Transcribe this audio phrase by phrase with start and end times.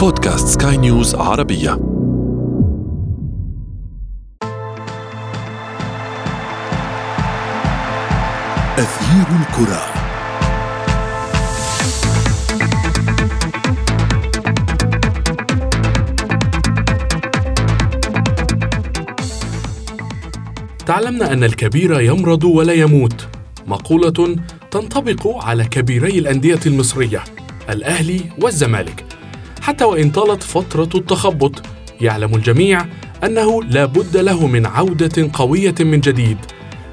[0.00, 1.72] بودكاست سكاي نيوز عربية.
[8.78, 9.82] أثير الكرة.
[20.86, 23.26] تعلمنا أن الكبير يمرض ولا يموت.
[23.66, 24.36] مقولة
[24.70, 27.24] تنطبق على كبيري الأندية المصرية
[27.70, 29.09] الأهلي والزمالك.
[29.60, 31.62] حتى وإن طالت فترة التخبط.
[32.00, 32.86] يعلم الجميع
[33.24, 36.38] أنه لا بد له من عودة قوية من جديد.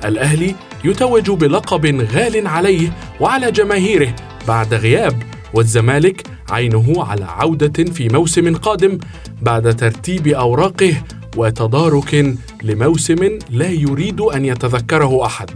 [0.05, 4.15] الأهلي يتوج بلقب غال عليه وعلى جماهيره
[4.47, 8.97] بعد غياب والزمالك عينه على عودة في موسم قادم
[9.41, 10.93] بعد ترتيب أوراقه
[11.37, 15.49] وتدارك لموسم لا يريد أن يتذكره أحد.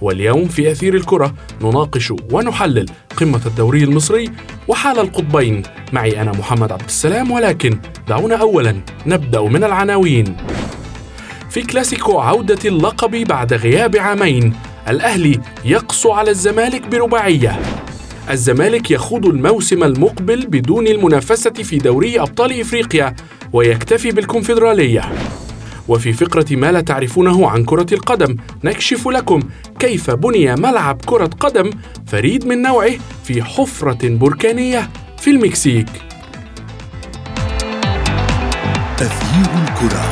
[0.00, 2.86] واليوم في أثير الكرة نناقش ونحلل
[3.16, 4.30] قمة الدوري المصري
[4.68, 5.62] وحال القطبين.
[5.92, 7.78] معي أنا محمد عبد السلام ولكن
[8.08, 10.36] دعونا أولا نبدأ من العناوين.
[11.50, 14.54] في كلاسيكو عودة اللقب بعد غياب عامين
[14.88, 17.60] الأهلي يقسو على الزمالك برباعية.
[18.30, 23.14] الزمالك يخوض الموسم المقبل بدون المنافسة في دوري أبطال إفريقيا
[23.52, 25.12] ويكتفي بالكونفدرالية.
[25.90, 29.40] وفي فقرة ما لا تعرفونه عن كرة القدم نكشف لكم
[29.78, 31.70] كيف بني ملعب كرة قدم
[32.06, 32.92] فريد من نوعه
[33.24, 35.88] في حفرة بركانية في المكسيك.
[39.00, 40.10] أثير الكرة.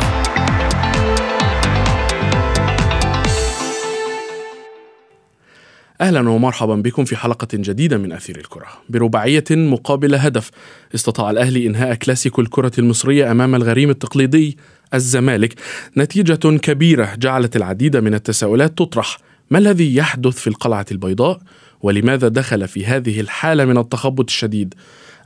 [6.00, 8.66] أهلا ومرحبا بكم في حلقة جديدة من أثير الكرة.
[8.88, 10.50] برباعية مقابل هدف
[10.94, 14.58] استطاع الأهلي إنهاء كلاسيكو الكرة المصرية أمام الغريم التقليدي
[14.94, 15.54] الزمالك
[15.96, 19.18] نتيجة كبيرة جعلت العديد من التساؤلات تطرح.
[19.50, 21.40] ما الذي يحدث في القلعة البيضاء؟
[21.80, 24.74] ولماذا دخل في هذه الحالة من التخبط الشديد؟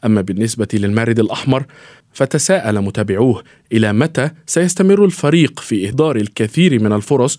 [0.05, 1.65] أما بالنسبة للمارد الأحمر
[2.13, 7.39] فتساءل متابعوه إلى متى سيستمر الفريق في إهدار الكثير من الفرص؟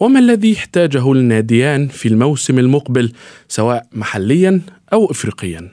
[0.00, 3.12] وما الذي يحتاجه الناديان في الموسم المقبل
[3.48, 4.60] سواء محليا
[4.92, 5.72] أو افريقيا؟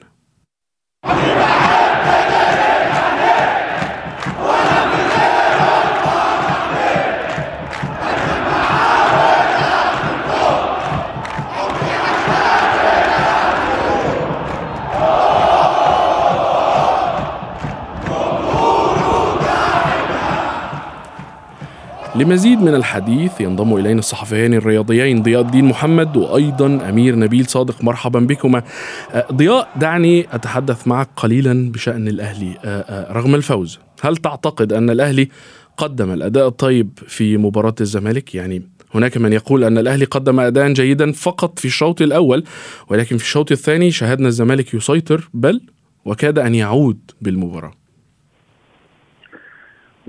[22.19, 28.19] لمزيد من الحديث ينضم إلينا الصحفيان الرياضيين ضياء الدين محمد وأيضا أمير نبيل صادق مرحبا
[28.19, 28.63] بكما.
[29.11, 32.57] أه، ضياء دعني أتحدث معك قليلا بشأن الأهلي.
[32.65, 35.29] أه، أه، رغم الفوز هل تعتقد أن الأهلي
[35.77, 38.63] قدم الأداء الطيب في مباراة الزمالك؟ يعني
[38.95, 42.43] هناك من يقول أن الأهلي قدم اداء جيدا فقط في الشوط الأول
[42.89, 45.61] ولكن في الشوط الثاني شاهدنا الزمالك يسيطر بل
[46.05, 46.99] وكاد أن يعود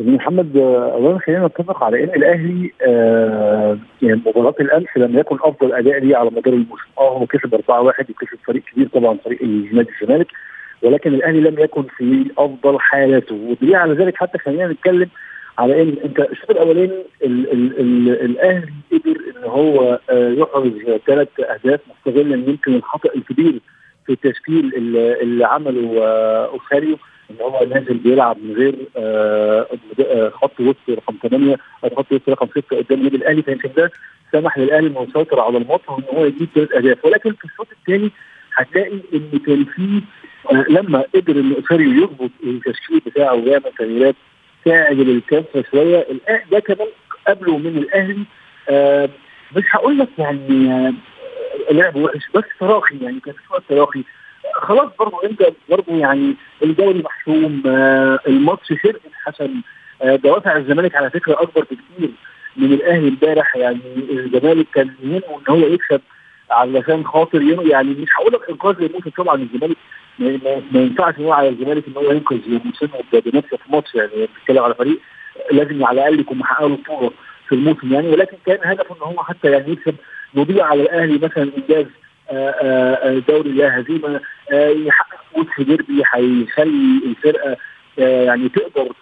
[0.00, 5.36] بالمباراه محمد آه، اولا خلينا نتفق على إن الأهلي آه يعني مباراة الأمس لم يكن
[5.42, 6.84] أفضل أداء ليه على مدار الموسم.
[6.98, 10.26] آه هو كسب 4-1 وكسب فريق كبير طبعا فريق نادي الزمالك.
[10.82, 13.34] ولكن الأهلي لم يكن في أفضل حالاته.
[13.34, 15.08] ودليل على ذلك حتى خلينا نتكلم
[15.58, 20.72] على إن أنت الشوط الأولاني الأهلي قدر إن هو آه يحرز
[21.06, 23.60] ثلاث أهداف مستغلا يمكن الخطأ الكبير
[24.06, 26.96] في التشكيل اللي, اللي عمله آه أوساريو.
[27.30, 29.66] إن هو نازل بيلعب من غير آه،
[30.00, 33.42] آه، خط وسط رقم 8 أو خط وسط رقم 6 قدام النادي الأهلي.
[33.42, 33.90] فيمكن ده
[34.32, 37.04] سمح للأهلي إنه يسيطر على الماتش وإن هو يجيب ثلاث أهداف.
[37.04, 38.10] ولكن في الشوط الثاني
[38.54, 40.02] هتلاقي إن كان في
[40.52, 44.14] آه، لما قدر إن اوساريو يظبط التشكيل بتاعه ويعمل تغييرات
[44.64, 46.06] تعجل الكفه شوية
[46.52, 46.88] ده كمان
[47.28, 48.24] قبله من الأهلي.
[49.56, 50.94] مش هقول لك يعني
[51.70, 54.04] لعب وحش بس تراخي يعني كان في وقت تراخي.
[54.60, 59.50] خلاص برضه انت برضه يعني الدوري محسوم آه الماتش شرق حسن.
[60.02, 62.10] آه دوافع الزمالك على فكرة أكبر بكثير
[62.56, 63.56] من الأهلي امبارح.
[63.56, 63.78] يعني
[64.10, 66.00] الزمالك كان يهمه إن هو يكسب
[66.50, 69.76] علشان خاطر يعني مش هقول لك إنقاذ للموسم طبعا الزمالك
[70.72, 73.94] ما ينفعش نقول على الزمالك إن هو ينقذ الموسم بنفسه في ماتش.
[73.94, 74.98] يعني بتتكلم على فريق
[75.52, 77.10] لازم على الأقل يكون محقق له بطولة
[77.48, 78.08] في الموسم يعني.
[78.08, 79.94] ولكن كان هدفه إن هو حتى يعني يكسب
[80.34, 81.86] يضيع على الأهلي مثلا إنجاز
[83.28, 84.20] دوري لا هزيمة.
[84.52, 87.56] يحقق فوز في ديربي هيخلي الفرقة
[87.98, 88.92] يعني تقدر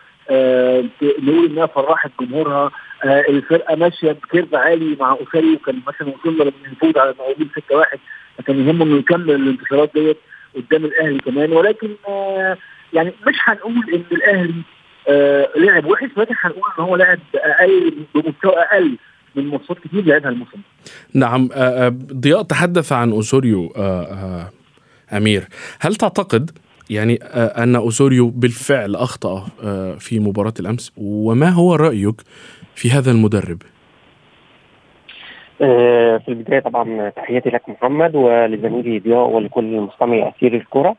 [1.22, 2.70] نقول إنها فرحت جمهورها.
[3.04, 7.98] الفرقة ماشية بكيرف عالي مع أوساري وكان مثلا وصلنا لما نفوز على المقاولين 6 1
[8.38, 10.16] فكان يهمه انه يكمل الانتصارات ديت
[10.56, 11.52] قدام الأهلي كمان.
[11.52, 11.88] ولكن
[12.92, 14.54] يعني مش هنقول إن الأهلي
[15.56, 18.96] لعب وحش ولكن هنقول إن هو لعب أقل بمستوى أقل.
[19.38, 20.58] من ماتشات كتير لعبها الموسم
[21.14, 21.48] نعم
[22.12, 23.72] ضياء تحدث عن اوسوريو
[25.12, 25.48] أمير.
[25.80, 26.50] هل تعتقد
[26.90, 32.14] يعني آه، أن أوسوريو بالفعل أخطأ آه، في مباراة الأمس؟ وما هو رأيك
[32.74, 33.62] في هذا المدرب؟
[35.58, 40.88] في البداية طبعا تحياتي لك محمد ولزميلي ضياء ولكل مستمعي أثير الكرة.
[40.88, 40.96] آه،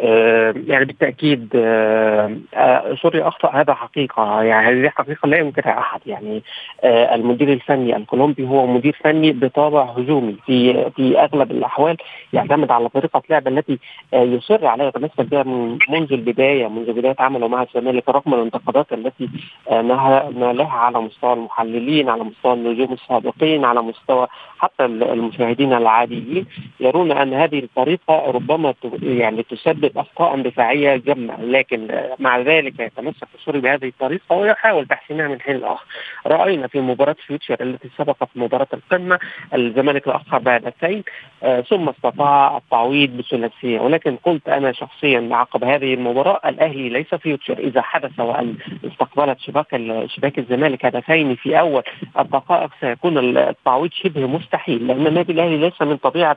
[0.00, 4.42] يعني بالتأكيد آه، آه، سوريا أخطأ هذا حقيقة.
[4.42, 6.00] يعني هذه حقيقة لا ينكرها أحد.
[6.06, 6.42] يعني
[6.84, 10.36] المدير الفني الكولومبي هو مدير فني بطابع هجومي.
[10.46, 11.96] في في أغلب الأحوال
[12.32, 13.78] يعتمد على طريقة لعب التي
[14.12, 14.86] يصر عليها.
[14.86, 15.42] يتمسك بها
[15.88, 19.28] منذ البداية منذ بداية عمله مع الزمالك رغم الانتقادات التي
[19.70, 24.26] نالها على مستوى المحللين على مستوى النجوم السابقين على مستوى
[24.58, 26.46] حتى المشاهدين العاديين
[26.80, 31.88] يرون أن هذه الطريقة ربما يعني تسبب يسبب أخطاء دفاعية جمة لكن
[32.18, 35.84] مع ذلك يتمسك السوري بهذه الطريقة ويحاول تحسينها من حين لآخر.
[36.26, 39.18] رأينا في مباراة فيوتشر التي سبقت مباراة القمة
[39.54, 41.02] الزمالك تاخر بهدفين
[41.42, 47.58] آه ثم استطاع التعويض بثلاثيه ولكن قلت أنا شخصيا عقب هذه المباراة الأهلي ليس فيوتشر.
[47.58, 48.54] إذا حدث وأن
[48.84, 49.76] استقبلت شباك
[50.06, 51.82] شباك الزمالك هدفين في أول
[52.18, 56.36] الدقائق سيكون التعويض شبه مستحيل لأن النادي الأهلي ليس من طبيعة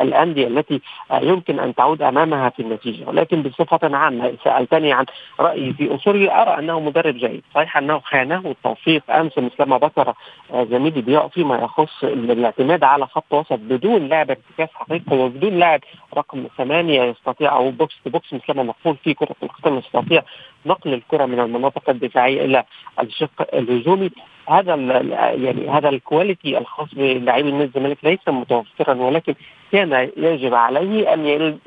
[0.00, 0.80] الأندية التي
[1.22, 5.04] يمكن أن تعود أمامها في النتيجه ولكن بصفة عامة سألتني عن
[5.40, 7.42] رأيي في اسوري أرى أنه مدرب جيد.
[7.54, 10.14] صحيح أنه خانه التوفيق أمس مثلما ذكر
[10.52, 15.80] آه، زميلي ضياء فيما يخص الاعتماد على خط وسط بدون لاعب ارتكاز حقيقي وبدون لاعب
[16.16, 20.22] رقم ثمانية يستطيع أو box to box مثلما نقول في كرة القدم يستطيع
[20.66, 22.64] نقل الكرة من المناطق الدفاعية إلى
[23.00, 24.10] الشق الهجومي
[24.48, 29.34] هذا يعني هذا ال quality الخاص بلاعبي النادي الزمالك ليس متوفرا ولكن
[29.72, 31.58] كان يجب عليه أن يعني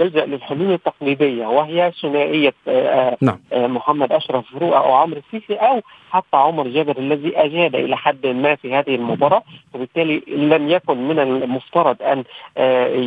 [0.00, 3.40] يلجأ للحلول التقليدية وهي ثنائية آه، آه، نعم.
[3.52, 5.80] آه، محمد أشرف فروق أو عمرو السيسي أو
[6.10, 9.42] حتى عمر جابر الذي أجاد إلى حد ما في هذه المباراة
[9.74, 12.24] وبالتالي لم يكن من المفترض أن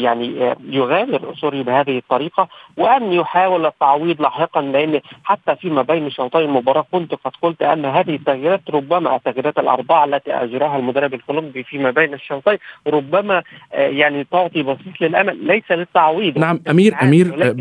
[0.02, 2.48] يعني يغامر أسوري بهذه الطريقة
[2.78, 8.16] وأن يحاول التعويض لاحقا لأن حتى فيما بين شوطي المباراة كنت قد قلت أن هذه
[8.16, 12.58] التغييرات ربما التغييرات الأربعة التي أجراها المدرب الكولومبي فيما بين الشوطين
[12.88, 13.44] ربما
[13.74, 16.38] يعني تعطي بصيص للأمل ليس للتعويض.
[16.38, 17.56] نعم أمير أمير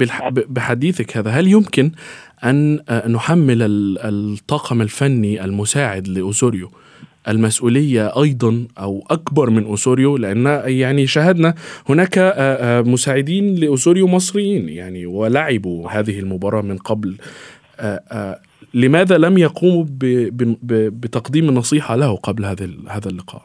[0.48, 1.92] بحديثك هذا هل يمكن
[2.44, 3.58] أن نحمل
[4.04, 6.70] الطاقم الفني المساعد لاوزوريو
[7.28, 11.54] المسؤولية أيضا أو أكبر من أوسوريو لأن يعني شاهدنا
[11.88, 12.34] هناك
[12.86, 17.16] مساعدين لأوسوريو مصريين يعني ولعبوا هذه المباراة من قبل
[18.74, 19.84] لماذا لم يقوموا
[20.90, 23.42] بتقديم النصيحة له قبل هذا هذا اللقاء؟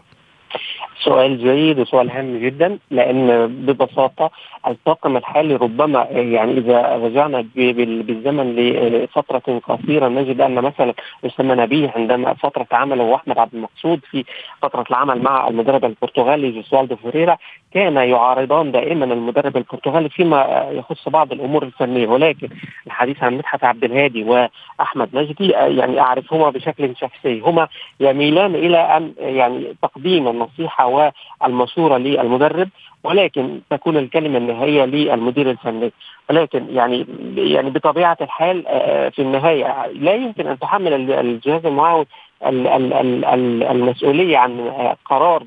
[1.03, 4.31] سؤال جيد وسؤال هام جدا لأن ببساطة
[4.67, 10.93] الطاقم الحالي ربما يعني إذا رجعنا بالزمن لفترة قصيرة نجد أن مثلا
[11.25, 14.25] اسامه نبيه عندما فترة عمله واحمد عبد المقصود في
[14.61, 17.37] فترة العمل مع المدرب البرتغالي جوسوالدو فوريرا
[17.73, 22.07] كان يعارضان دائما المدرب البرتغالي فيما يخص بعض الأمور الفنية.
[22.07, 22.49] ولكن
[22.87, 27.39] الحديث عن مدحت عبد الهادي وأحمد نجدي يعني أعرفهما بشكل شخصي.
[27.39, 27.67] هما
[27.99, 32.69] يميلان إلى أن يعني تقديم النصيحة والمشوره للمدرب
[33.03, 35.91] ولكن تكون الكلمة النهائية للمدير الفني.
[36.29, 37.05] ولكن يعني
[37.35, 42.05] يعني بطبيعة الحال آه، في النهاية لا يمكن أن تحمل الجهاز المعاون
[42.43, 44.71] المسؤولية عن
[45.05, 45.43] قرار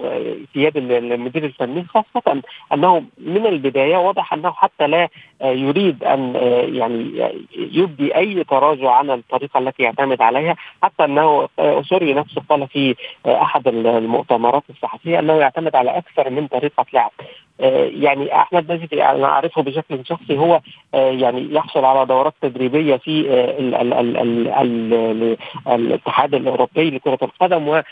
[0.53, 2.43] في يد المدير الفني خاصة
[2.73, 5.09] أنه من البداية واضح أنه حتى لا
[5.43, 6.35] يريد أن
[6.75, 11.49] يعني يبدي أي تراجع عن الطريقة التي يعتمد عليها حتى أنه
[11.83, 12.95] سوري نفسه قال في
[13.27, 17.13] أحد المؤتمرات الصحفية أنه يعتمد على أكثر من طريقة لعب.
[17.59, 20.61] يعني أحمد نجد أنا اعرفه بشكل شخصي هو
[20.95, 23.21] يعني يحصل على دورات تدريبية في
[25.67, 27.83] الاتحاد الأوروبي لكرة القدم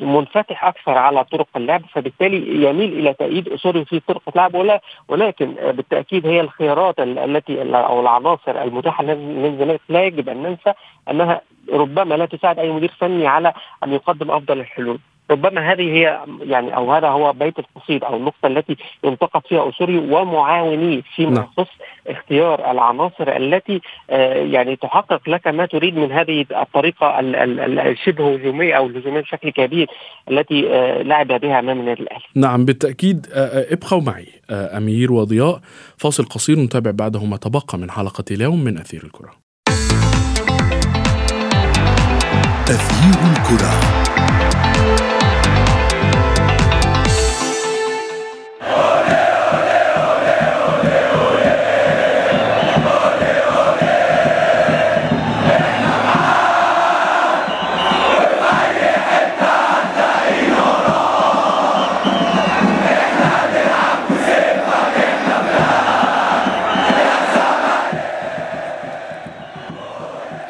[0.00, 5.54] ومنفتح أكثر على طرق اللعب فبالتالي يميل إلى تأييد اسوري في طرق لعب ولا ولكن
[5.54, 10.72] بالتأكيد هي الخيارات التي أو العناصر المتاحة للزمالك لا يجب أن ننسى
[11.10, 11.40] أنها
[11.72, 13.52] ربما لا تساعد أي مدير فني على
[13.84, 14.98] أن يقدم أفضل الحلول.
[15.30, 19.98] ربما هذه هي يعني أو هذا هو بيت القصيد أو النقطة التي ينتقد فيها اسوري
[19.98, 21.48] ومعاونيه فيما نعم.
[21.58, 21.70] يخص
[22.06, 28.86] اختيار العناصر التي آه، يعني تحقق لك ما تريد من هذه الطريقة الشبه هجوميه أو
[28.86, 29.90] الهجومية بشكل كبير
[30.30, 32.24] التي آه، لعب بها امام النادي الاهلي.
[32.36, 35.60] نعم بالتأكيد آه، ابقوا معي أمير وضياء
[35.96, 39.30] فاصل قصير نتابع بعده ما تبقى من حلقة اليوم من أثير الكرة.
[42.70, 44.00] أثير الكرة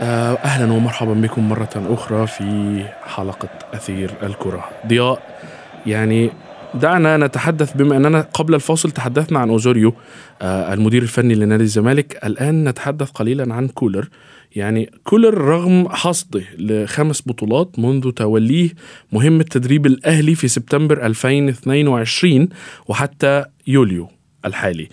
[0.03, 4.65] أهلا ومرحبا بكم مرة أخرى في حلقة أثير الكرة.
[4.87, 5.41] ضياء
[5.87, 6.31] يعني
[6.75, 9.95] دعنا نتحدث بما أننا قبل الفاصل تحدثنا عن أوزوريو
[10.43, 12.25] آه، المدير الفني لنادي الزمالك.
[12.25, 14.09] الآن نتحدث قليلا عن كولر.
[14.57, 18.71] يعني كولر رغم حصده لخمس بطولات منذ توليه
[19.13, 22.49] مهمة تدريب الأهلي في سبتمبر 2022
[22.89, 24.09] وحتى يوليو
[24.45, 24.89] الحالي.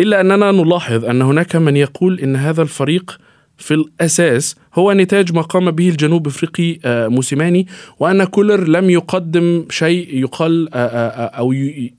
[0.00, 3.18] إلا أننا نلاحظ أن هناك من يقول أن هذا الفريق
[3.62, 7.66] في الأساس هو نتاج ما قام به الجنوب إفريقي آه، موسيماني
[8.00, 11.52] وأن كولر لم يقدم شيء يقال آه، آه، أو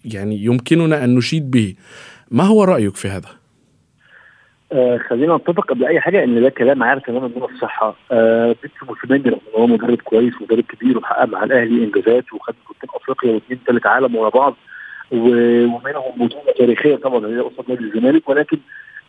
[0.06, 1.76] يعني يمكننا أن نشيد به
[2.32, 3.30] ما هو رأيك في هذا؟
[4.74, 9.30] آه خلينا نتفق قبل أي حاجة إن ده كلام عارف تماما هو الصحة آه موسيماني
[9.30, 13.60] رغم إن هو مدرب كويس ومدرب كبير وحقق مع الأهلي إنجازات وخد بطولتين أفريقيا واثنين
[13.68, 14.56] ثالث عالم ورا بعض
[15.14, 18.58] ومنهم بطوله تاريخية طبعا هي قصاد نادي الزمالك ولكن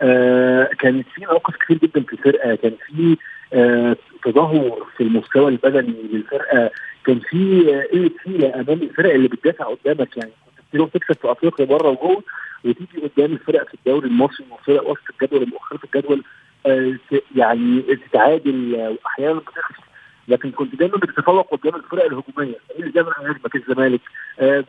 [0.02, 2.54] آه كانت في نواقص كتير جدا في الفرقة.
[2.54, 3.16] كان في
[3.52, 6.70] آه تدهور في المستوى البدني للفرقة.
[7.06, 7.60] كان في
[7.92, 10.16] قله آه حيله أمام الفرق اللي بتدافع قدامك.
[10.16, 12.22] يعني كنت بتروح تكسب في أفريقيا بره وجوه
[12.64, 16.22] وتيجي قدام الفرق في الدوري المصري وفرق وسط الجدول ومؤخره الجدول
[16.66, 16.94] آه
[17.36, 19.84] يعني تتعادل واحيانا بتخسر.
[20.28, 22.54] لكن كنت دايما بتتفوق قدام الفرق الهجومية.
[22.78, 24.00] اللي دايما هجمك الزمالك
[24.40, 24.64] آه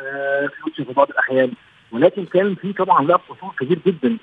[0.00, 1.52] آه في بعض الأحيان.
[1.92, 4.16] ولكن كان في طبعا لا قصور كبير جدا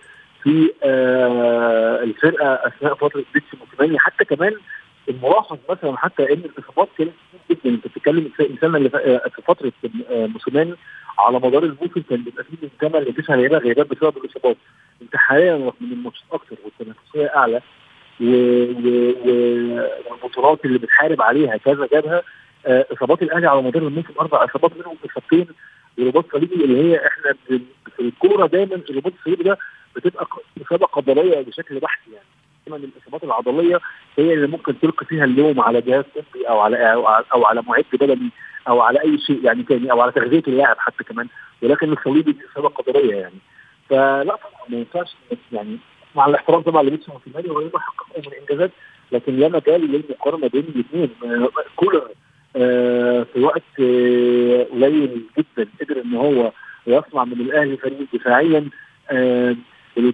[0.43, 4.00] في آه الفرقة أثناء فترة بيتسي موسيماني.
[4.00, 4.53] حتى كمان
[5.10, 7.12] الملاحظ مثلا حتى إن الإصابات كانت
[7.50, 7.69] كتير جدا.
[7.75, 8.89] أنت بتتكلم السنة اللي
[9.36, 9.72] في فترة
[10.10, 10.74] موسيماني
[11.19, 14.57] على مدار الموسم كان بيبقى فيه من 8 ل 9 لعيبة غيابات بسبب الإصابات.
[15.01, 17.62] أنت حاليا رغم إن الماتشات أكتر والتنافسية أعلى
[20.12, 22.24] والبطولات اللي بتحارب عليها كذا جابها آه
[22.67, 25.47] إصابات الأهلي على مدار الموسم أربع إصابات منهم إصابتين
[26.00, 27.62] ورباط صليبي اللي هي إحنا في
[28.00, 29.57] الكورة دايما الرباط الصليبي ده
[29.95, 30.27] بتبقى
[30.65, 32.25] إصابة قدريه بشكل بحت يعني.
[32.67, 33.79] دايما الإصابات العضلية
[34.17, 36.93] هي اللي ممكن تلقي فيها اللوم على جهاز طبي أو على
[37.33, 38.29] أو على معد بدني
[38.67, 41.27] أو على أي شيء يعني تاني أو على تغذية اللاعب حتى كمان.
[41.62, 43.36] ولكن الصليبي دي إصابة قدريه يعني.
[43.89, 45.15] فلا طبعا ما ينفعش
[45.51, 45.77] يعني
[46.15, 48.71] مع الاحترام طبعا لبيتسو موسيماني وهو حققوا من إنجازات
[49.12, 51.09] لكن لا مجال للمقارنة بين الاثنين.
[51.75, 52.06] كولر آه
[54.88, 56.51] آه قليل جدا قدر ان هو
[56.88, 58.70] يصنع من الأهلي فريق دفاعيا.
[59.10, 59.56] آه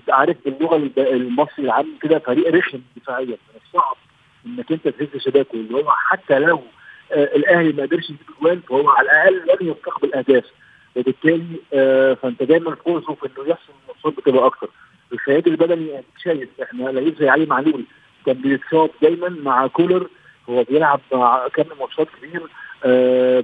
[0.10, 3.26] عارف باللغة المصري العام كده فريق رخم دفاعيا.
[3.26, 3.96] من الصعب
[4.46, 5.54] إنك أنت تهز شباكه.
[5.56, 6.62] اللي هو حتى لو
[7.12, 10.46] الأهلي ما قدرش يجيب اجوال فهو على الأقل لن يستقبل أهداف.
[10.96, 11.46] وبالتالي
[12.16, 14.70] فأنت دايما فرصه في إنه يحصل الماتشات بتبقى أكتر.
[15.14, 17.84] الخيال البدني شايف إحنا لعيب زي علي معلول
[18.26, 20.08] كان بيتصاب دايما مع كولر.
[20.50, 22.42] هو بيلعب مع كم ماتشات كبير.
[22.84, 23.44] آه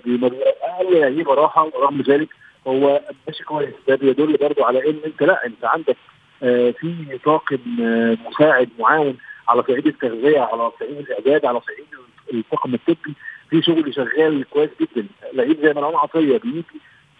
[0.62, 2.30] أقل لعيبه راحه ورغم ذلك
[2.68, 3.74] هو ماشي كويس.
[3.88, 5.98] ده بيدل برضه على إن أنت لأ أنت عندك
[6.44, 9.18] آه في طاقم آه مساعد معاون
[9.48, 11.86] على صعيد التغذية على صعيد الإعداد على صعيد
[12.34, 13.14] الطاقم الطبي.
[13.50, 15.08] في شغل شغال كويس جدا.
[15.34, 16.64] لعيب زي مروان عطية بيجي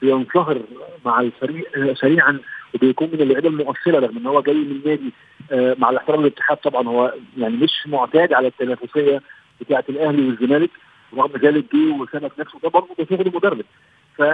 [0.02, 0.62] بينصهر
[1.06, 2.40] مع الفريق سريعا
[2.76, 5.14] وبيكون من اللعيبة المؤثرة رغم إن هو جاي من نادي
[5.52, 6.88] آه مع الاحترام للاتحاد طبعا.
[6.88, 9.22] هو يعني مش معتاد على التنافسية
[9.62, 10.70] بتاعة الأهلي والزمالك.
[11.18, 13.62] رغم ذلك جه وثبت نفسه ده برضه ده شغل مدرب.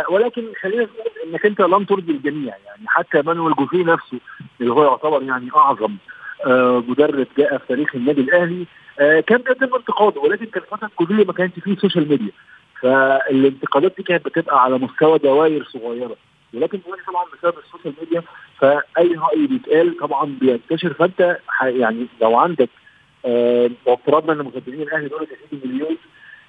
[0.10, 4.18] ولكن خلينا نقول إنك أنت لم ترضي الجميع يعني حتى مانويل جوزيه نفسه
[4.62, 5.96] اللي هو يعتبر يعني أعظم
[6.46, 8.66] آه مدرب جاء في تاريخ النادي الأهلي
[9.00, 12.32] آه كان بيتم انتقاده ولكن كان الفترة الكليه ما كانش فيه social media
[12.82, 16.16] فالانتقادات دي كانت بتبقى على مستوى دوائر صغيرة.
[16.54, 18.24] ولكن دلوقتي طبعا بسبب ال social media
[18.60, 20.94] فأي رأي بيتقال طبعا بينتشر.
[20.94, 22.70] فأنت يعني لو عندك
[23.26, 25.98] آه وافترضنا إن مسجلين الأهلي دول 30 مليون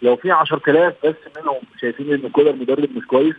[0.03, 3.35] لو في 10000 بس منهم شايفين إن كولر مدرب مش كويس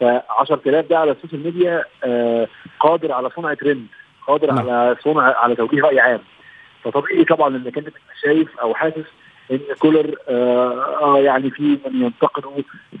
[0.00, 0.04] ف
[0.38, 2.48] 10000 ده على ال social media آه
[2.80, 3.86] قادر على صنع ترند
[4.26, 4.58] قادر نعم.
[4.58, 6.20] على صنع على توجيه رأي عام
[6.84, 9.04] فطبيعي طبعا انك انت تبقى شايف أو حاسس
[9.50, 12.50] إن كولر آه, آه يعني في من ينتقده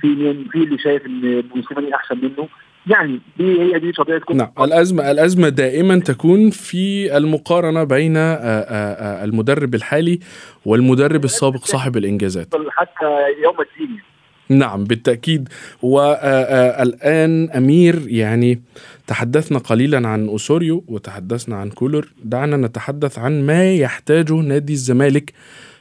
[0.00, 2.48] في من في اللي شايف إن موسيماني أحسن منه
[2.86, 9.74] يعني دي هي دي طبيعة كل نعم الازمه الأزمة دائما تكون في المقارنة بين المدرب
[9.74, 10.18] الحالي
[10.64, 12.48] والمدرب السابق صاحب الإنجازات.
[12.70, 13.04] حتى
[13.42, 14.00] يوم الدين
[14.48, 15.48] نعم بالتأكيد.
[15.82, 18.62] والآن أمير يعني
[19.06, 22.12] تحدثنا قليلا عن أوسوريو وتحدثنا عن كولر.
[22.24, 25.32] دعنا نتحدث عن ما يحتاجه نادي الزمالك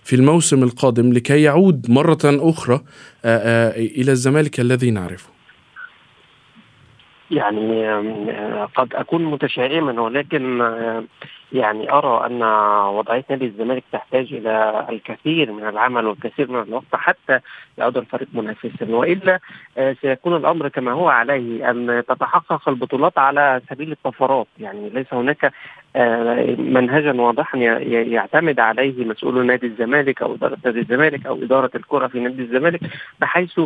[0.03, 2.81] في الموسم القادم لكي يعود مرة أخرى
[3.75, 5.30] إلى الزمالك الذي نعرفه.
[7.31, 7.91] يعني
[8.75, 10.61] قد أكون متشائما ولكن
[11.53, 12.43] يعني أرى أن
[12.95, 17.39] وضعية نادي الزمالك تحتاج إلى الكثير من العمل والكثير من الوقت حتى
[17.77, 18.85] يعود الفريق منافسا.
[18.89, 19.39] وإلا
[20.01, 25.53] سيكون الأمر كما هو عليه أن تتحقق البطولات على سبيل الطفرات يعني ليس هناك
[26.57, 32.19] منهجا واضحا يعتمد عليه مسؤول نادي الزمالك أو إدارة نادي الزمالك أو إدارة الكرة في
[32.19, 32.79] نادي الزمالك
[33.19, 33.59] بحيث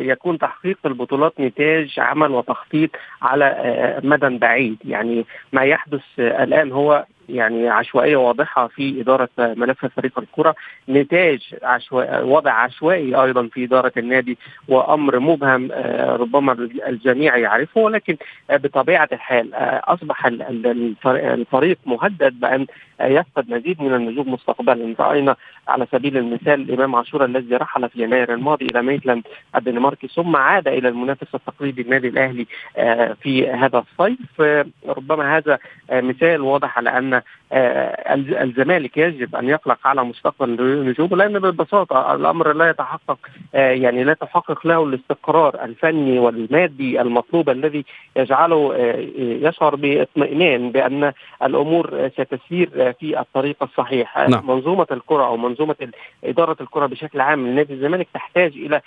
[0.00, 2.90] يكون تحقيق البطولات نتاج عمل وتخطيط
[3.22, 4.76] على مدى بعيد.
[4.84, 10.54] يعني ما يحدث الآن هو يعني عشوائية واضحة في إدارة ملف فريق الكرة.
[10.88, 16.52] نتاج عشوائي وضع عشوائي أيضا في إدارة النادي وأمر مبهم آه، ربما
[16.88, 18.16] الجميع يعرفه ولكن
[18.50, 20.26] بطبيعة الحال آه، أصبح
[21.06, 22.66] الفريق مهدد بأن
[23.00, 24.94] يفقد مزيد من النجوم مستقبلا.
[25.00, 25.36] رأينا
[25.68, 29.22] على سبيل المثال الإمام عاشور الذي رحل في يناير الماضي إلى ميتلاند
[29.56, 34.18] الدنماركي ثم عاد إلى المنافس التقليدي النادي الأهلي آه، في هذا الصيف.
[34.88, 35.58] ربما هذا
[35.92, 37.17] مثال واضح على أن
[37.52, 40.50] آه، الزمالك يجب أن يقلق على مستقبل
[40.88, 43.18] نجومه لأن ببساطة الأمر لا يتحقق
[43.54, 47.84] آه، يعني لا تحقق له الاستقرار الفني والمادي المطلوب الذي
[48.16, 54.46] يجعله آه، يشعر باطمئنان بأن الأمور ستسير في الطريق الصحيح نعم.
[54.46, 55.76] منظومة الكرة أو منظومة
[56.24, 58.80] إدارة الكرة بشكل عام لنادي الزمالك تحتاج إلى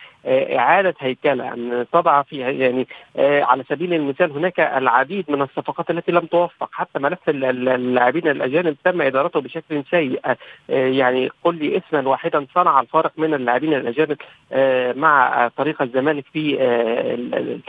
[0.57, 6.25] إعادة هيكلة أن تضع فيها يعني على سبيل المثال هناك العديد من الصفقات التي لم
[6.25, 10.19] توفق حتى ملف اللاعبين الأجانب تم إدارته بشكل سيء.
[10.25, 10.37] آه،
[10.69, 14.17] يعني قل لي اسما واحدا صنع الفارق من اللاعبين الأجانب
[14.51, 17.59] آه، مع فريق الزمالك في آه،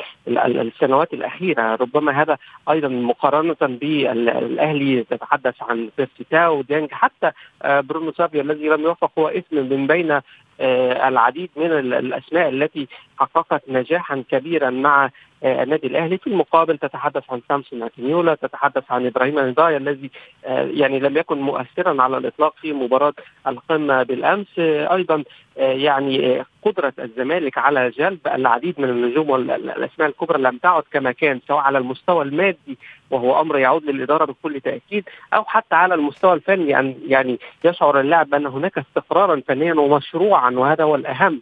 [0.60, 1.74] السنوات الأخيرة.
[1.74, 2.38] ربما هذا
[2.70, 7.30] أيضا مقارنة بالأهلي تتحدث عن بيرسيتاو ديانج حتى
[7.64, 10.20] برونو سافيا الذي لم يوفق هو اسم من بين
[10.60, 15.10] العديد من الأسماء التي حققت نجاحا كبيرا مع
[15.44, 16.18] آه، النادي الأهلي.
[16.18, 20.10] في المقابل تتحدث عن سامسون اكينيولا تتحدث عن إبراهيم نضايا الذي
[20.44, 23.14] آه، يعني لم يكن مؤثرا على الإطلاق في مباراة
[23.46, 24.46] القمة بالأمس.
[24.58, 25.24] آه، أيضا
[25.56, 31.60] يعني قدرة الزمالك على جلب العديد من النجوم والاسماء الكبرى لم تعد كما كان سواء
[31.60, 32.78] على المستوى المادي
[33.10, 35.04] وهو أمر يعود للإدارة بكل تأكيد
[35.34, 40.84] أو حتى على المستوى الفني أن يعني يشعر اللاعب بان هناك استقرارا فنيا ومشروعا وهذا
[40.84, 41.40] هو الأهم.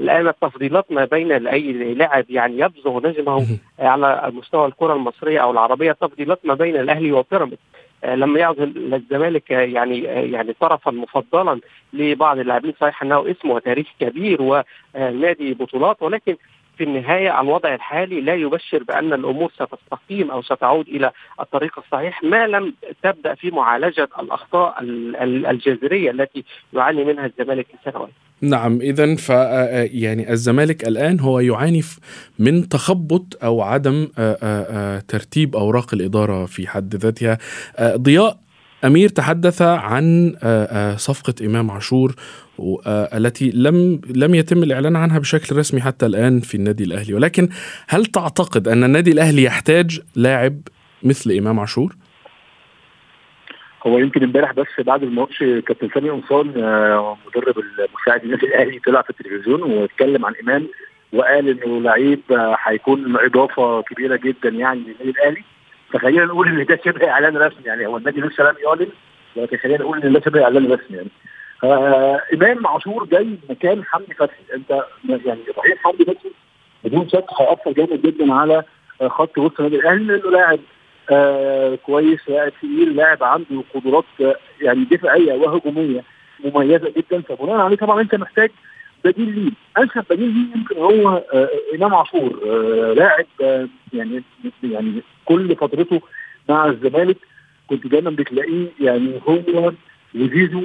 [0.00, 3.46] الآن التفضيلات ما بين أي لاعب يعني يبزغ نجمه
[3.78, 7.58] على مستوى الكرة المصرية أو العربية تفضيلات ما بين الأهلي وبيراميدز.
[8.04, 11.60] آه، لما يعد الزمالك آه، يعني آه، يعني طرفا مفضلا
[11.92, 12.74] لبعض اللاعبين.
[12.80, 14.42] صحيح أنه اسمه وتاريخ كبير
[14.94, 16.36] ونادي بطولات ولكن
[16.78, 22.22] في النهاية الوضع الحالي لا يبشر بأن الأمور ستستقيم أو ستعود إلى الطريق الصحيح.
[22.22, 24.76] ما لم تبدأ في معالجة الأخطاء
[25.50, 29.28] الجذرية التي يعاني منها الزمالك لسنوات نعم اذا ف
[29.92, 31.82] يعني الزمالك الآن هو يعاني
[32.38, 34.08] من تخبط أو عدم
[35.08, 37.38] ترتيب أوراق الإدارة في حد ذاتها
[37.80, 38.38] ضياء
[38.84, 40.36] أمير تحدث عن
[40.96, 42.14] صفقة إمام عاشور
[42.88, 47.48] التي لم لم يتم الإعلان عنها بشكل رسمي حتى الآن في النادي الأهلي ولكن
[47.88, 50.60] هل تعتقد أن النادي الأهلي يحتاج لاعب
[51.02, 51.96] مثل إمام عاشور؟
[53.86, 59.02] هو يمكن امبارح بس بعد الماتش كابتن سامي قمصان آه، مدرب المساعد النادي الأهلي طلع
[59.02, 60.66] في التلفزيون واتكلم عن امام
[61.12, 65.42] وقال إنه لعيب آه، هيكون إضافة كبيرة جدا يعني للنادي الأهلي.
[65.92, 68.88] فخلينا نقول إن ده شبه إعلان رسمي يعني هو النادي لسه لم يعلن
[69.36, 71.08] لكن خلينا نقول إن ده شبه إعلان رسمي يعني.
[71.64, 74.42] آه إمام عاشور جاي مكان حمدي فتحي.
[74.54, 76.30] أنت يعني صحيح حمدي فتحي
[76.84, 78.62] بدون شك هيأثر جامد جدا على
[79.06, 80.58] خط وسط النادي الأهلي لأنه لاعب
[81.10, 82.20] آه كويس.
[82.28, 84.04] لاعب تقيل لاعب عنده قدرات
[84.60, 86.04] يعني دفاعية وهجومية
[86.44, 87.20] مميزة جدا.
[87.20, 88.50] فبناء عليه طبعا أنت محتاج
[89.04, 89.50] بديل ليه.
[89.78, 93.26] أنسب بديل ليه يمكن هو آه إمام عاشور آه لاعب
[93.92, 94.22] يعني
[94.62, 96.00] يعني كل فترته
[96.48, 97.16] مع الزمالك
[97.66, 99.72] كنت دايما بتلاقيه يعني هو
[100.14, 100.62] وزيزو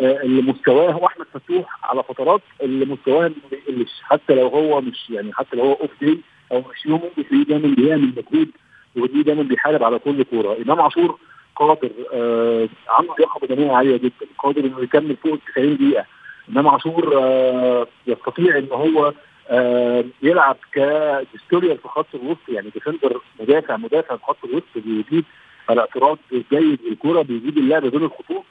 [0.00, 5.10] اللي مستواه هو أحمد فتوح على فترات اللي مستواه ما بيقلش حتى لو هو مش
[5.10, 6.18] يعني حتى لو هو off day
[6.52, 8.48] أو مش يومه بتلاقيه دايما بيعمل مجهود
[8.96, 10.56] ودي دايما بيحارب على كل كورة.
[10.66, 11.18] إمام عاشور
[11.56, 16.04] قادر آه عنده لياقة بدنية عالية جدا قادر إنه يكمل فوق ال 90 دقيقة.
[16.48, 19.12] إمام عاشور آه يستطيع إن هو
[19.50, 25.24] آه يلعب ك destroyer في خط الوسط يعني defender مدافع مدافع في خط الوسط بيجيب
[25.70, 28.44] الاعتراض جيد للكورة بيجيب اللعب بين الخطوط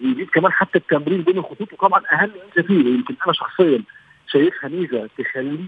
[0.00, 3.82] بيجيب كمان حتى التمرين بين الخطوط وطبعا أهم ميزه فيه يمكن أنا شخصيا
[4.26, 5.58] شايفها ميزة تخليه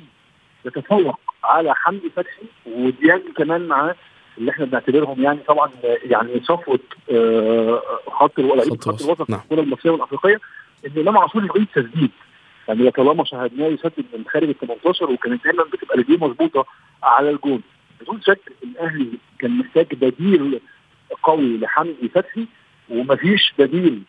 [0.64, 3.94] يتفوق على حمدي فتحي وديانج كمان معاه
[4.38, 5.70] اللي إحنا بنعتبرهم يعني طبعا
[6.04, 6.78] يعني صفوة
[7.10, 8.40] آه خط خط
[9.02, 9.30] الوسط.
[9.30, 9.40] نعم.
[9.44, 10.40] الكرة المصرية والأفريقية
[10.86, 12.10] إن إمام عاشور يعيد تسديد.
[12.68, 16.66] يعني طالما شاهدناه يسدد من خارج ال 18 وكانت دايما بتبقى رجليه مظبوطة
[17.02, 17.62] على الجون.
[18.00, 20.60] بدون شك الأهلي كان محتاج بديل
[21.22, 22.46] قوي لحمدي فتحي
[22.90, 24.02] ومفيش بديل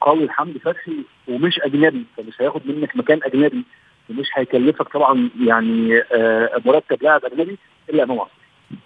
[0.00, 0.96] قوي لحمدي فتحي
[1.28, 2.04] ومش أجنبي.
[2.16, 3.62] فمش هياخد منك مكان أجنبي
[4.10, 7.58] ومش هيكلفك طبعا يعني آه مرتب لاعب أجنبي
[7.90, 8.32] إلا إمام عاشور.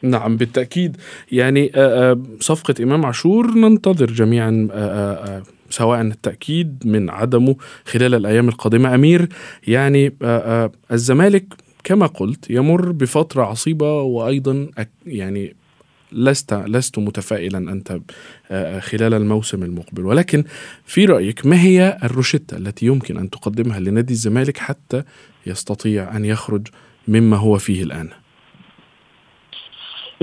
[0.02, 0.96] نعم بالتأكيد.
[1.32, 1.72] يعني
[2.40, 4.68] صفقة إمام عاشور ننتظر جميعا
[5.70, 8.94] سواء التأكيد من عدمه خلال الأيام القادمة.
[8.94, 9.28] أمير
[9.66, 10.12] يعني
[10.92, 11.44] الزمالك
[11.84, 14.68] كما قلت يمر بفترة عصيبة وأيضا
[15.06, 15.54] يعني
[16.12, 17.98] لست لست متفائلا أنت
[18.80, 20.06] خلال الموسم المقبل.
[20.06, 20.44] ولكن
[20.84, 25.02] في رأيك ما هي الروشتة التي يمكن أن تقدمها لنادي الزمالك حتى
[25.46, 26.68] يستطيع أن يخرج
[27.08, 28.08] مما هو فيه الآن؟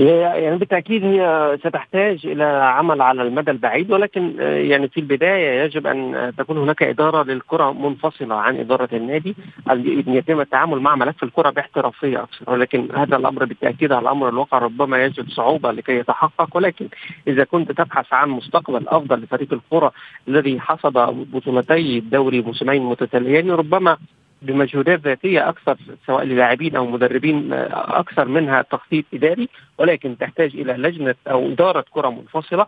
[0.04, 5.86] يعني بالتأكيد هي ستحتاج إلى عمل على المدى البعيد ولكن آه، يعني في البداية يجب
[5.86, 9.36] أن تكون هناك إدارة للكرة منفصلة عن إدارة النادي.
[9.70, 14.58] ان يتم التعامل مع ملف الكرة باحترافية أكثر ولكن هذا الأمر بالتأكيد على الامر الواقع
[14.58, 16.56] ربما يجد صعوبة لكي يتحقق.
[16.56, 16.88] ولكن
[17.28, 19.92] إذا كنت تبحث عن مستقبل أفضل لفريق الكرة
[20.28, 20.92] الذي حصد
[21.32, 23.96] بطولتي الدوري موسمين متتاليين ربما
[24.42, 25.76] بمجهودات ذاتية أكثر
[26.06, 29.48] سواء للاعبين أو مدربين أكثر منها تخطيط إداري
[29.78, 32.66] ولكن تحتاج إلى لجنة أو إدارة كرة منفصلة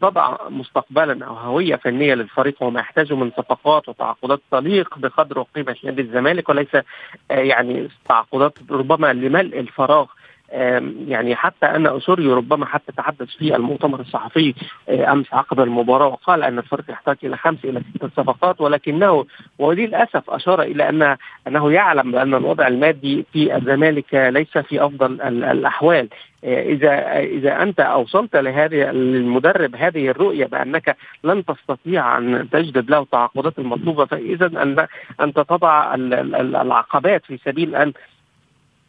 [0.00, 6.02] تضع مستقبلا أو هوية فنية للفريق وما يحتاجه من صفقات وتعاقدات تليق بقدر وقيمة نادي
[6.02, 6.76] الزمالك وليس
[7.30, 10.06] يعني تعاقدات ربما لملء الفراغ
[10.52, 14.54] يعني حتى أن اسوريو ربما حتى تحدث في المؤتمر الصحفي
[14.88, 19.26] آه، أمس عقب المباراة وقال أن الفريق يحتاج إلى خمس إلى ست صفقات ولكنه
[19.58, 26.08] وللاسف أشار إلى ان أنه يعلم بان الوضع المادي في الزمالك ليس في أفضل الأحوال.
[26.44, 32.98] آه، اذا إذا أنت أوصلت لهذه المدرب هذه الرؤية بأنك لن تستطيع أن تجدد له
[32.98, 34.86] التعاقدات المطلوبة فإذا ان
[35.20, 37.92] انت تضع العقبات في سبيل ان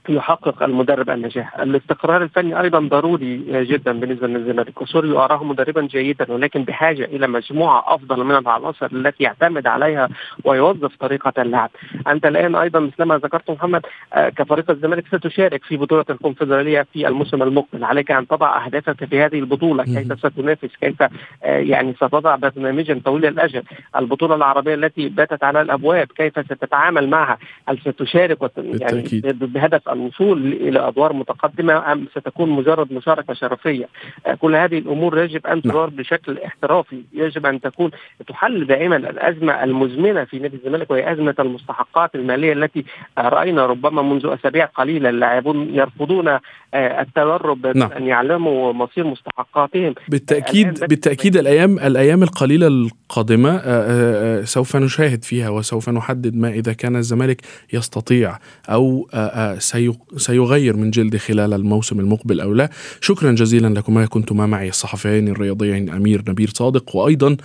[0.10, 4.82] يحقق المدرب النجاح الاستقرار الفني أيضا ضروري جدا بالنسبة للزمالك.
[4.82, 10.10] وسوريو أراه مدربا جيدا ولكن بحاجة إلى مجموعة أفضل من العناصر التي يعتمد عليها
[10.44, 11.70] ويوظف طريقة اللعب.
[12.08, 13.82] أنت الآن أيضا مثلما ذكرت محمد
[14.14, 17.84] آه، كفريق الزمالك ستشارك في بطولة الكونفدرالية في الموسم المقبل.
[17.84, 21.10] عليك أن تضع أهدافك في هذه البطولة كيف ستنافس؟ كيف آه،
[21.44, 23.64] يعني ستضع برنامجا طويل الاجل
[23.96, 30.88] البطولة العربية التي باتت على الأبواب كيف ستتعامل معها؟ هل ستشارك يعني بهدف الوصول إلى
[30.88, 33.88] أدوار متقدمة أم ستكون مجرد مشاركة شرفية
[34.26, 35.62] آه، كل هذه الأمور يجب أن نعم.
[35.62, 37.92] تدار بشكل احترافي يجب أن تكون
[38.28, 42.86] تحل دائما الأزمة المزمنة في نادي الزمالك وهي أزمة المستحقات المالية التي
[43.18, 46.42] رأينا ربما منذ أسابيع قليلة اللاعبون يرفضون آه،
[46.74, 47.92] التدرب نعم.
[47.92, 49.96] ان يعلموا مصير مستحقاتهم.
[50.10, 56.96] بالتاكيد بالتأكيد الأيام الأيام القليلة القادمة آه، سوف نشاهد فيها وسوف نحدد ما إذا كان
[56.96, 57.42] الزمالك
[57.74, 58.38] يستطيع
[58.70, 59.10] أو
[59.58, 62.70] سي سيغير من جلدي خلال الموسم المقبل أو لا.
[63.02, 67.38] شكرا جزيلا لكما كنتما معي الصحفيين الرياضيين أمير نبيل صادق وأيضا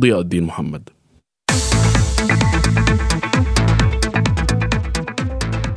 [0.00, 0.88] ضياء الدين محمد.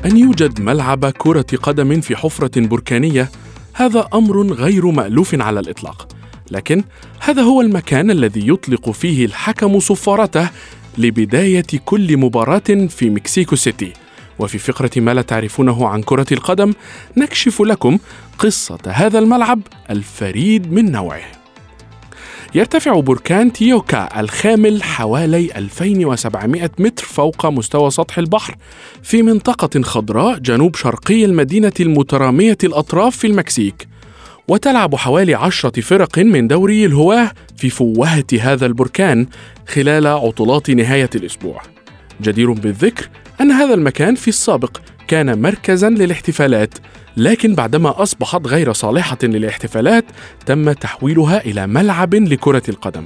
[0.05, 3.29] أن يوجد ملعب كرة قدم في حفرة بركانية
[3.73, 6.07] هذا أمر غير مألوف على الإطلاق
[6.51, 6.83] لكن
[7.19, 10.49] هذا هو المكان الذي يطلق فيه الحكم صفارته
[10.97, 13.93] لبداية كل مباراة في مكسيكو سيتي
[14.39, 16.73] وفي فقرة ما لا تعرفونه عن كرة القدم
[17.17, 17.97] نكشف لكم
[18.39, 21.44] قصة هذا الملعب الفريد من نوعه.
[22.55, 28.55] يرتفع بركان تيوكا الخامل حوالي 2700 متر فوق مستوى سطح البحر
[29.03, 33.87] في منطقة خضراء جنوب شرقي المدينة المترامية الأطراف في المكسيك.
[34.47, 39.27] وتلعب حوالي عشرة فرق من دوري الهواة في فوهة هذا البركان
[39.67, 41.61] خلال عطلات نهاية الأسبوع.
[42.21, 43.09] جدير بالذكر
[43.41, 46.73] أن هذا المكان في السابق كان مركزا للاحتفالات
[47.17, 50.05] لكن بعدما أصبحت غير صالحة للاحتفالات
[50.45, 53.03] تم تحويلها إلى ملعب لكرة القدم.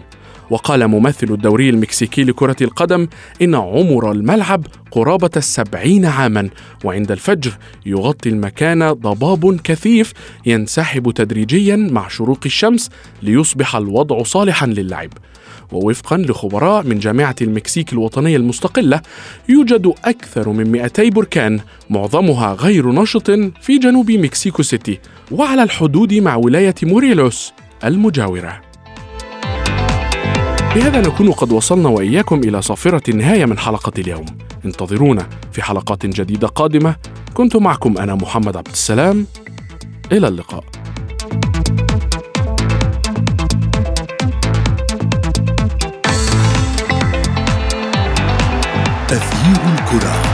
[0.49, 3.07] وقال ممثل الدوري المكسيكي لكرة القدم
[3.41, 6.49] إن عمر الملعب قرابة السبعين عاما
[6.83, 7.51] وعند الفجر
[7.85, 10.13] يغطي المكان ضباب كثيف
[10.45, 12.89] ينسحب تدريجيا مع شروق الشمس
[13.23, 15.09] ليصبح الوضع صالحا للعب.
[15.71, 19.01] ووفقا لخبراء من جامعة المكسيك الوطنية المستقلة
[19.49, 24.99] يوجد أكثر من 200 بركان معظمها غير نشط في جنوب مكسيكو سيتي
[25.31, 27.53] وعلى الحدود مع ولاية موريلوس
[27.83, 28.61] المجاورة.
[30.75, 34.25] بهذا نكون قد وصلنا وإياكم إلى صافرة النهاية من حلقة اليوم.
[34.65, 36.95] انتظرونا في حلقات جديدة قادمة.
[37.33, 39.25] كنت معكم أنا محمد عبد السلام.
[40.11, 40.63] إلى اللقاء.
[49.09, 50.28] تغيير الكرة.